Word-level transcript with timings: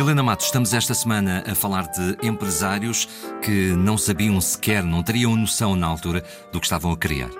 Helena 0.00 0.22
Matos, 0.22 0.46
estamos 0.46 0.72
esta 0.72 0.94
semana 0.94 1.42
a 1.46 1.54
falar 1.54 1.88
de 1.88 2.26
empresários 2.26 3.08
que 3.42 3.72
não 3.72 3.98
sabiam 3.98 4.40
sequer, 4.40 4.82
não 4.82 5.02
teriam 5.02 5.34
noção 5.34 5.74
na 5.74 5.86
altura 5.86 6.24
do 6.52 6.60
que 6.60 6.66
estavam 6.66 6.92
a 6.92 6.96
criar. 6.96 7.30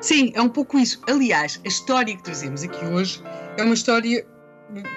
Sim, 0.00 0.32
é 0.34 0.42
um 0.42 0.48
pouco 0.48 0.78
isso. 0.78 1.00
Aliás, 1.08 1.60
a 1.64 1.68
história 1.68 2.16
que 2.16 2.22
trazemos 2.22 2.62
aqui 2.64 2.84
hoje 2.84 3.22
é 3.56 3.62
uma 3.62 3.74
história 3.74 4.26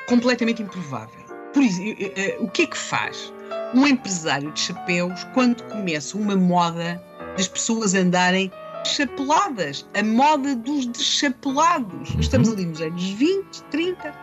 completamente 0.07 0.61
improvável. 0.61 1.24
Por 1.55 1.63
isso, 1.63 1.81
eh, 1.81 2.11
eh, 2.17 2.37
o 2.41 2.49
que 2.49 2.63
é 2.63 2.67
que 2.67 2.77
faz 2.77 3.33
um 3.73 3.87
empresário 3.87 4.51
de 4.51 4.59
chapéus 4.59 5.23
quando 5.33 5.63
começa 5.63 6.17
uma 6.17 6.35
moda 6.35 7.01
das 7.37 7.47
pessoas 7.47 7.93
andarem 7.95 8.51
chapeladas, 8.85 9.87
a 9.97 10.03
moda 10.03 10.53
dos 10.53 10.85
deschapelados. 10.87 12.13
Estamos 12.19 12.49
ali 12.49 12.65
nos 12.65 12.81
anos 12.81 13.03
20, 13.11 13.63
30, 13.71 14.13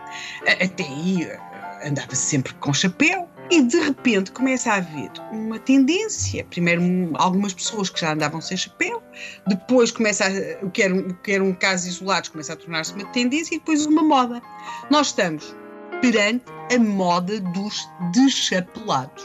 até 0.45 0.83
aí 0.83 1.27
andava 1.83 2.13
sempre 2.13 2.53
com 2.53 2.71
chapéu 2.71 3.27
e 3.49 3.63
de 3.63 3.79
repente 3.79 4.31
começa 4.31 4.71
a 4.71 4.75
haver 4.75 5.09
uma 5.31 5.57
tendência. 5.57 6.45
Primeiro, 6.51 6.83
algumas 7.15 7.51
pessoas 7.51 7.89
que 7.89 7.99
já 7.99 8.13
andavam 8.13 8.41
sem 8.41 8.55
chapéu, 8.55 9.01
depois 9.47 9.89
começa 9.89 10.25
a, 10.27 10.63
o, 10.63 10.69
que 10.69 10.83
era, 10.83 10.95
o 10.95 11.15
que 11.15 11.31
era 11.31 11.43
um 11.43 11.53
caso 11.53 11.87
isolado 11.87 12.29
começa 12.29 12.53
a 12.53 12.55
tornar-se 12.55 12.93
uma 12.93 13.05
tendência 13.05 13.55
e 13.55 13.57
depois 13.57 13.87
uma 13.87 14.03
moda. 14.03 14.39
Nós 14.91 15.07
estamos 15.07 15.55
perante 15.99 16.45
a 16.71 16.79
moda 16.79 17.39
dos 17.39 17.89
deschapelados. 18.11 19.23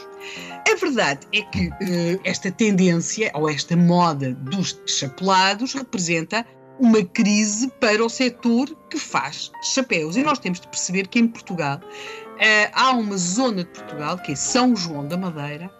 A 0.71 0.75
verdade 0.77 1.27
é 1.33 1.43
que 1.43 1.69
uh, 1.69 2.21
esta 2.25 2.51
tendência, 2.51 3.31
ou 3.35 3.49
esta 3.49 3.77
moda 3.77 4.35
dos 4.35 4.75
deschapelados, 4.87 5.75
representa 5.75 6.45
uma 6.79 7.03
crise 7.03 7.69
para 7.81 8.05
o 8.05 8.09
setor 8.09 8.69
que 8.91 8.99
faz 8.99 9.51
chapéus. 9.63 10.17
E 10.17 10.23
nós 10.23 10.39
temos 10.39 10.61
de 10.61 10.69
perceber 10.69 11.09
que 11.09 11.19
em 11.19 11.27
Portugal 11.27 11.79
uh, 11.79 12.71
há 12.73 12.91
uma 12.93 13.17
zona 13.17 13.65
de 13.65 13.71
Portugal, 13.71 14.19
que 14.19 14.33
é 14.33 14.37
São 14.37 14.77
João 14.77 15.07
da 15.07 15.17
Madeira, 15.17 15.71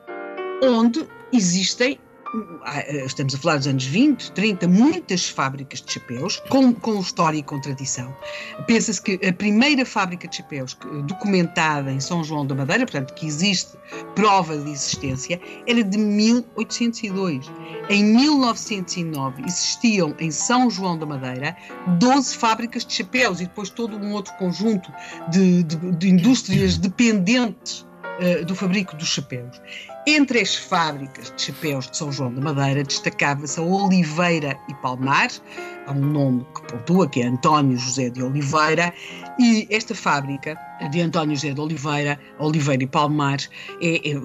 onde 0.63 1.07
existem 1.33 1.99
estamos 3.07 3.35
a 3.35 3.39
falar 3.39 3.57
dos 3.57 3.67
anos 3.67 3.85
20, 3.85 4.33
30, 4.33 4.69
muitas 4.69 5.29
fábricas 5.29 5.81
de 5.81 5.93
chapéus, 5.93 6.43
com, 6.49 6.73
com 6.73 7.01
história 7.01 7.39
e 7.39 7.43
com 7.43 7.61
tradição. 7.61 8.15
Pensa-se 8.67 9.01
que 9.01 9.19
a 9.27 9.33
primeira 9.33 9.85
fábrica 9.85 10.29
de 10.29 10.37
chapéus 10.37 10.77
documentada 11.05 11.91
em 11.91 12.01
São 12.01 12.23
João 12.23 12.47
da 12.47 12.55
Madeira, 12.55 12.85
portanto, 12.85 13.15
que 13.15 13.27
existe 13.27 13.77
prova 14.15 14.57
de 14.57 14.71
existência, 14.71 15.41
era 15.67 15.83
de 15.83 15.99
1802. 15.99 17.51
Em 17.89 18.05
1909 18.05 19.43
existiam 19.47 20.15
em 20.19 20.31
São 20.31 20.71
João 20.71 20.99
da 20.99 21.07
Madeira 21.07 21.57
12 21.99 22.37
fábricas 22.37 22.85
de 22.85 22.93
chapéus 22.93 23.41
e 23.41 23.45
depois 23.45 23.71
todo 23.71 23.97
um 23.97 24.13
outro 24.13 24.35
conjunto 24.35 24.93
de, 25.31 25.63
de, 25.63 25.77
de 25.93 26.09
indústrias 26.09 26.77
dependentes 26.77 27.87
uh, 28.21 28.45
do 28.45 28.55
fabrico 28.55 28.97
dos 28.97 29.09
chapéus. 29.09 29.61
Entre 30.11 30.41
as 30.41 30.57
fábricas 30.57 31.31
de 31.37 31.43
chapéus 31.43 31.91
de 31.91 31.99
São 31.99 32.11
João 32.11 32.33
da 32.33 32.41
Madeira 32.41 32.83
destacava-se 32.83 33.61
a 33.61 33.63
Oliveira 33.63 34.59
e 34.67 34.75
Palmar, 34.77 35.29
há 35.87 35.93
um 35.93 36.01
nome 36.01 36.47
que 36.55 36.63
pontua, 36.73 37.07
que 37.07 37.21
é 37.21 37.27
António 37.27 37.77
José 37.77 38.09
de 38.09 38.23
Oliveira, 38.23 38.91
e 39.39 39.69
esta 39.71 39.95
fábrica 39.95 40.59
de 40.91 41.03
António 41.03 41.37
José 41.37 41.53
de 41.53 41.61
Oliveira, 41.61 42.19
Oliveira 42.39 42.85
e 42.85 42.87
Palmar, 42.87 43.37
é, 43.83 43.97
é, 43.97 44.21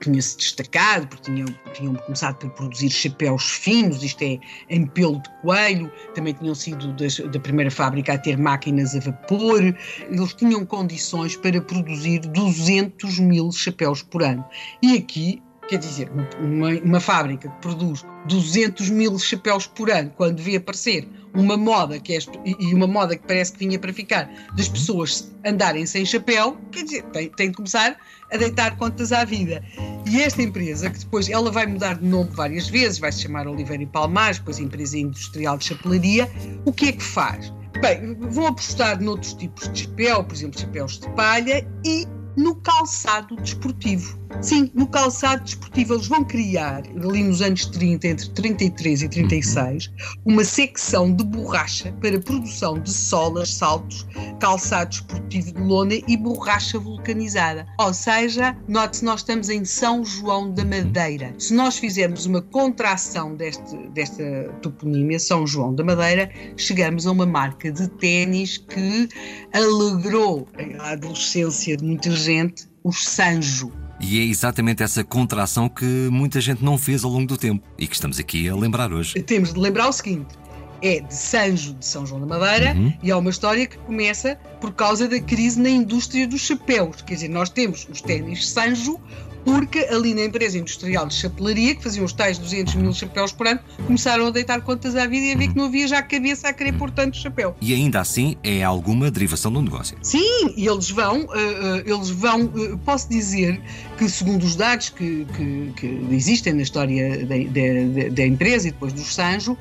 tinha-se 0.00 0.36
destacado, 0.36 1.06
porque 1.06 1.32
tinham, 1.32 1.46
tinham 1.72 1.94
começado 1.94 2.36
por 2.36 2.50
produzir 2.50 2.90
chapéus 2.90 3.42
finos, 3.42 4.02
isto 4.02 4.22
é, 4.22 4.38
em 4.68 4.84
pelo 4.84 5.22
de 5.22 5.30
coelho, 5.40 5.90
também 6.14 6.34
tinham 6.34 6.54
sido 6.54 6.92
das, 6.92 7.16
da 7.16 7.40
primeira 7.40 7.70
fábrica 7.70 8.12
a 8.12 8.18
ter 8.18 8.36
máquinas 8.36 8.94
a 8.94 9.00
vapor, 9.00 9.62
eles 10.10 10.34
tinham 10.34 10.66
condições 10.66 11.36
para 11.36 11.58
produzir 11.62 12.18
200 12.18 13.18
mil 13.20 13.50
chapéus 13.50 14.02
por 14.02 14.22
ano. 14.22 14.44
E 14.82 14.98
aqui 14.98 15.21
Quer 15.68 15.78
dizer, 15.78 16.10
uma, 16.40 16.70
uma 16.80 17.00
fábrica 17.00 17.48
que 17.48 17.60
produz 17.62 18.04
200 18.26 18.90
mil 18.90 19.18
chapéus 19.18 19.66
por 19.66 19.90
ano, 19.90 20.10
quando 20.16 20.42
vê 20.42 20.56
aparecer 20.56 21.08
uma 21.34 21.56
moda 21.56 21.98
que 21.98 22.14
é, 22.14 22.18
e 22.44 22.74
uma 22.74 22.86
moda 22.86 23.16
que 23.16 23.26
parece 23.26 23.52
que 23.52 23.60
vinha 23.60 23.78
para 23.78 23.92
ficar, 23.92 24.28
das 24.54 24.66
uhum. 24.66 24.72
pessoas 24.72 25.32
andarem 25.46 25.86
sem 25.86 26.04
chapéu, 26.04 26.58
quer 26.70 26.84
dizer, 26.84 27.02
tem, 27.04 27.28
tem 27.30 27.50
de 27.50 27.56
começar 27.56 27.96
a 28.30 28.36
deitar 28.36 28.76
contas 28.76 29.12
à 29.12 29.24
vida. 29.24 29.64
E 30.06 30.20
esta 30.20 30.42
empresa, 30.42 30.90
que 30.90 30.98
depois 30.98 31.28
ela 31.28 31.50
vai 31.50 31.66
mudar 31.66 31.94
de 31.94 32.06
nome 32.06 32.30
várias 32.32 32.68
vezes, 32.68 32.98
vai 32.98 33.12
se 33.12 33.22
chamar 33.22 33.46
Oliveira 33.46 33.82
e 33.82 33.86
Palmares, 33.86 34.38
depois 34.38 34.58
Empresa 34.58 34.98
Industrial 34.98 35.56
de 35.56 35.64
Chapelaria, 35.64 36.30
o 36.64 36.72
que 36.72 36.88
é 36.88 36.92
que 36.92 37.02
faz? 37.02 37.52
Bem, 37.80 38.14
vão 38.30 38.46
apostar 38.46 39.00
noutros 39.00 39.32
tipos 39.34 39.72
de 39.72 39.82
chapéu, 39.82 40.22
por 40.22 40.34
exemplo, 40.34 40.60
chapéus 40.60 40.98
de 40.98 41.08
palha 41.10 41.66
e 41.84 42.06
no 42.36 42.54
calçado 42.56 43.36
desportivo. 43.36 44.21
Sim, 44.40 44.70
no 44.74 44.86
calçado 44.86 45.44
desportivo 45.44 45.94
eles 45.94 46.06
vão 46.06 46.24
criar, 46.24 46.82
ali 46.96 47.22
nos 47.22 47.42
anos 47.42 47.66
30, 47.66 48.08
entre 48.08 48.30
33 48.30 49.02
e 49.02 49.08
36, 49.08 49.92
uma 50.24 50.44
secção 50.44 51.14
de 51.14 51.24
borracha 51.24 51.92
para 52.00 52.18
produção 52.18 52.78
de 52.80 52.92
solas, 52.92 53.50
saltos, 53.50 54.06
calçado 54.40 54.90
desportivo 54.90 55.52
de 55.52 55.60
lona 55.60 55.94
e 56.08 56.16
borracha 56.16 56.78
vulcanizada. 56.78 57.66
Ou 57.78 57.94
seja, 57.94 58.56
note-se, 58.68 59.04
nós 59.04 59.20
estamos 59.20 59.48
em 59.48 59.64
São 59.64 60.04
João 60.04 60.52
da 60.52 60.64
Madeira. 60.64 61.34
Se 61.38 61.54
nós 61.54 61.78
fizermos 61.78 62.26
uma 62.26 62.42
contração 62.42 63.36
deste, 63.36 63.76
desta 63.90 64.24
toponímia, 64.60 65.18
São 65.18 65.46
João 65.46 65.74
da 65.74 65.84
Madeira, 65.84 66.30
chegamos 66.56 67.06
a 67.06 67.12
uma 67.12 67.26
marca 67.26 67.70
de 67.70 67.88
ténis 67.88 68.58
que 68.58 69.08
alegrou 69.52 70.48
a 70.80 70.90
adolescência 70.92 71.76
de 71.76 71.84
muita 71.84 72.10
gente, 72.10 72.68
os 72.84 73.06
Sanjo. 73.06 73.81
E 74.02 74.18
é 74.20 74.24
exatamente 74.24 74.82
essa 74.82 75.04
contração 75.04 75.68
que 75.68 75.84
muita 76.10 76.40
gente 76.40 76.62
não 76.62 76.76
fez 76.76 77.04
ao 77.04 77.10
longo 77.10 77.26
do 77.26 77.38
tempo 77.38 77.64
e 77.78 77.86
que 77.86 77.94
estamos 77.94 78.18
aqui 78.18 78.48
a 78.48 78.56
lembrar 78.56 78.92
hoje. 78.92 79.14
Temos 79.22 79.54
de 79.54 79.60
lembrar 79.60 79.88
o 79.88 79.92
seguinte: 79.92 80.34
é 80.82 81.00
de 81.00 81.14
Sanjo 81.14 81.74
de 81.74 81.86
São 81.86 82.04
João 82.04 82.20
da 82.20 82.26
Madeira 82.26 82.74
uhum. 82.74 82.92
e 83.00 83.10
é 83.12 83.16
uma 83.16 83.30
história 83.30 83.64
que 83.64 83.78
começa 83.78 84.36
por 84.60 84.72
causa 84.72 85.08
da 85.08 85.20
crise 85.20 85.60
na 85.60 85.70
indústria 85.70 86.26
dos 86.26 86.40
chapéus. 86.40 87.00
Quer 87.02 87.14
dizer, 87.14 87.28
nós 87.28 87.48
temos 87.48 87.86
os 87.88 88.02
ténis 88.02 88.48
Sanjo, 88.48 88.98
porque 89.44 89.80
ali 89.90 90.14
na 90.14 90.24
empresa 90.24 90.58
industrial 90.58 91.06
de 91.06 91.14
chapelaria, 91.14 91.74
que 91.74 91.82
faziam 91.82 92.04
os 92.04 92.12
tais 92.12 92.38
200 92.38 92.74
mil 92.76 92.92
chapéus 92.92 93.32
por 93.32 93.46
ano, 93.46 93.60
começaram 93.86 94.26
a 94.26 94.30
deitar 94.30 94.60
contas 94.60 94.96
à 94.96 95.06
vida 95.06 95.26
e 95.26 95.32
a 95.32 95.36
ver 95.36 95.48
que 95.48 95.56
não 95.56 95.66
havia 95.66 95.86
já 95.88 96.02
cabeça 96.02 96.48
a 96.48 96.52
querer 96.52 96.72
pôr 96.72 96.90
tanto 96.90 97.16
chapéu. 97.16 97.56
E 97.60 97.74
ainda 97.74 98.00
assim 98.00 98.36
é 98.42 98.62
alguma 98.62 99.10
derivação 99.10 99.52
do 99.52 99.60
negócio. 99.60 99.96
Sim, 100.02 100.54
e 100.56 100.66
eles 100.66 100.90
vão, 100.90 101.22
uh, 101.22 101.26
uh, 101.26 101.82
eles 101.84 102.10
vão, 102.10 102.44
uh, 102.44 102.78
posso 102.84 103.08
dizer 103.08 103.60
que 103.98 104.08
segundo 104.08 104.42
os 104.44 104.56
dados 104.56 104.90
que, 104.90 105.26
que, 105.36 105.72
que 105.76 106.14
existem 106.14 106.52
na 106.52 106.62
história 106.62 107.26
da, 107.26 107.36
da, 107.36 108.08
da, 108.10 108.26
empresa 108.26 108.68
e 108.68 108.70
depois 108.70 108.92
do 108.92 109.00
Sanjo, 109.00 109.56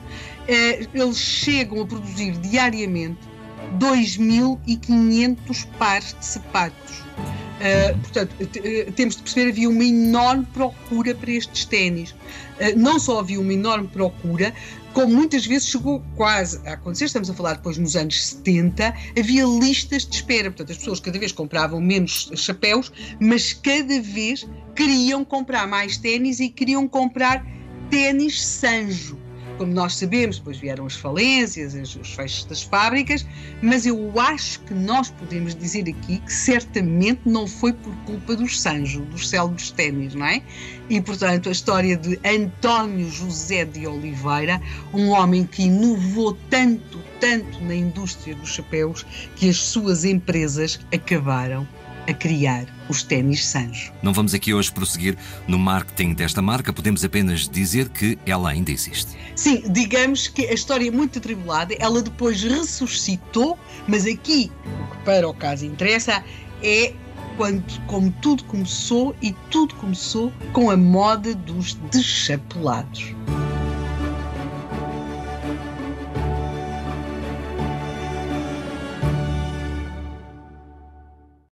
eles 0.93 1.17
chegam 1.17 1.81
a 1.81 1.85
produzir 1.85 2.31
diariamente 2.37 3.19
2.500 3.79 5.67
pares 5.77 6.15
de 6.19 6.25
sapatos 6.25 7.03
Uh, 7.61 7.97
portanto, 7.99 8.31
uh, 8.41 8.91
temos 8.94 9.16
de 9.16 9.22
perceber 9.22 9.51
havia 9.51 9.69
uma 9.69 9.83
enorme 9.83 10.47
procura 10.51 11.13
para 11.13 11.29
estes 11.29 11.63
ténis. 11.66 12.09
Uh, 12.09 12.75
não 12.75 12.99
só 12.99 13.19
havia 13.19 13.39
uma 13.39 13.53
enorme 13.53 13.88
procura, 13.88 14.51
como 14.94 15.13
muitas 15.13 15.45
vezes 15.45 15.67
chegou 15.67 16.03
quase 16.16 16.59
a 16.67 16.73
acontecer, 16.73 17.05
estamos 17.05 17.29
a 17.29 17.35
falar 17.35 17.53
depois 17.53 17.77
nos 17.77 17.95
anos 17.95 18.19
70, 18.19 18.91
havia 19.17 19.45
listas 19.45 20.07
de 20.07 20.16
espera. 20.16 20.49
Portanto, 20.49 20.72
as 20.72 20.77
pessoas 20.79 20.99
cada 20.99 21.19
vez 21.19 21.31
compravam 21.31 21.79
menos 21.79 22.31
chapéus, 22.35 22.91
mas 23.19 23.53
cada 23.53 24.02
vez 24.02 24.47
queriam 24.75 25.23
comprar 25.23 25.67
mais 25.67 25.97
ténis 25.97 26.40
e 26.40 26.49
queriam 26.49 26.87
comprar 26.87 27.46
ténis 27.91 28.41
Sanjo 28.41 29.21
como 29.61 29.73
nós 29.73 29.96
sabemos, 29.96 30.40
depois 30.40 30.58
vieram 30.58 30.87
as 30.87 30.96
falências, 30.96 31.75
os 31.96 32.16
fechos 32.16 32.46
das 32.46 32.63
fábricas, 32.63 33.23
mas 33.61 33.85
eu 33.85 34.19
acho 34.19 34.59
que 34.61 34.73
nós 34.73 35.11
podemos 35.11 35.53
dizer 35.53 35.87
aqui 35.87 36.17
que 36.17 36.34
certamente 36.34 37.22
não 37.25 37.46
foi 37.46 37.72
por 37.72 37.96
culpa 37.97 38.35
dos 38.35 38.59
Sanjo, 38.59 39.02
dos 39.02 39.29
célebres 39.29 39.69
ténis, 39.69 40.16
não 40.16 40.25
é? 40.25 40.41
E, 40.90 40.99
portanto, 40.99 41.47
a 41.47 41.52
história 41.52 41.96
de 41.96 42.19
António 42.25 43.08
José 43.08 43.63
de 43.63 43.85
Oliveira, 43.85 44.59
um 44.96 45.09
homem 45.09 45.46
que 45.46 45.66
inovou 45.66 46.35
tanto, 46.49 46.97
tanto 47.19 47.63
na 47.63 47.75
indústria 47.75 48.34
dos 48.34 48.55
chapéus, 48.55 49.05
que 49.35 49.47
as 49.47 49.58
suas 49.58 50.03
empresas 50.03 50.79
acabaram 50.91 51.67
a 52.07 52.13
criar 52.13 52.65
os 52.89 53.03
ténis 53.03 53.45
Sanjo. 53.45 53.91
Não 54.01 54.13
vamos 54.13 54.33
aqui 54.33 54.53
hoje 54.53 54.71
prosseguir 54.71 55.17
no 55.47 55.57
marketing 55.57 56.13
desta 56.13 56.41
marca, 56.41 56.73
podemos 56.73 57.03
apenas 57.03 57.47
dizer 57.47 57.89
que 57.89 58.17
ela 58.25 58.49
ainda 58.49 58.71
existe. 58.71 59.17
Sim, 59.35 59.63
digamos 59.71 60.27
que 60.27 60.47
a 60.47 60.53
história 60.53 60.87
é 60.87 60.91
muito 60.91 61.19
atribulada, 61.19 61.73
ela 61.79 62.01
depois 62.01 62.43
ressuscitou, 62.43 63.57
mas 63.87 64.05
aqui, 64.05 64.51
o 64.65 64.91
que 64.91 65.03
para 65.03 65.27
o 65.27 65.33
caso 65.33 65.65
interessa, 65.65 66.23
é 66.61 66.93
quando, 67.37 67.63
como 67.87 68.11
tudo 68.21 68.43
começou 68.45 69.15
e 69.21 69.33
tudo 69.49 69.73
começou 69.75 70.31
com 70.53 70.69
a 70.69 70.77
moda 70.77 71.33
dos 71.33 71.73
deschapelados. 71.91 73.15